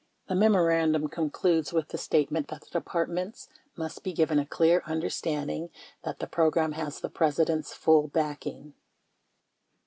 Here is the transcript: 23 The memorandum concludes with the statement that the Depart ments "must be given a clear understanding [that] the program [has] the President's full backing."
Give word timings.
23 0.25 0.33
The 0.33 0.49
memorandum 0.49 1.07
concludes 1.09 1.71
with 1.71 1.89
the 1.89 1.97
statement 1.99 2.47
that 2.47 2.61
the 2.61 2.69
Depart 2.71 3.07
ments 3.07 3.49
"must 3.75 4.01
be 4.03 4.13
given 4.13 4.39
a 4.39 4.47
clear 4.47 4.81
understanding 4.87 5.69
[that] 6.03 6.17
the 6.17 6.25
program 6.25 6.71
[has] 6.71 6.99
the 7.01 7.07
President's 7.07 7.73
full 7.75 8.07
backing." 8.07 8.73